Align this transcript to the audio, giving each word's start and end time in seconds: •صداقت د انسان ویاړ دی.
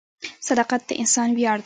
•صداقت 0.47 0.81
د 0.87 0.91
انسان 1.01 1.29
ویاړ 1.37 1.57
دی. 1.57 1.59